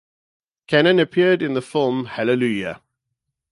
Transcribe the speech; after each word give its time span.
Cannon 0.65 0.99
appeared 0.99 1.43
in 1.43 1.53
the 1.53 1.61
film 1.61 2.05
Hallelujah! 2.05 2.81